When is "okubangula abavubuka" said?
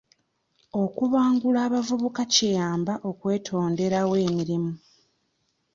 0.83-2.21